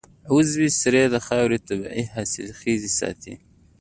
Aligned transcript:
عضوي 0.31 0.69
سرې 0.79 1.03
د 1.13 1.15
خاورې 1.25 1.57
طبعي 1.67 2.03
حاصلخېزي 2.13 2.91
ساتي. 2.99 3.33